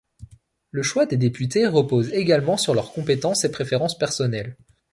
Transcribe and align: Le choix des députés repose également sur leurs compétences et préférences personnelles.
Le 0.71 0.81
choix 0.81 1.05
des 1.05 1.15
députés 1.15 1.67
repose 1.67 2.11
également 2.11 2.57
sur 2.57 2.73
leurs 2.73 2.91
compétences 2.91 3.43
et 3.45 3.51
préférences 3.51 3.95
personnelles. 3.99 4.57